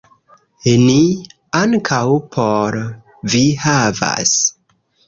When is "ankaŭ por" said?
1.59-2.81